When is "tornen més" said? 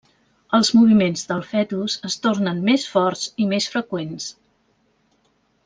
2.25-2.87